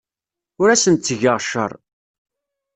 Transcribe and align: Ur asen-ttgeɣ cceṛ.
Ur 0.61 0.67
asen-ttgeɣ 0.69 1.37
cceṛ. 1.43 1.71